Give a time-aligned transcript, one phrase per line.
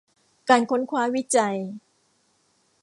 [0.49, 1.57] การค้นคว้าวิจัย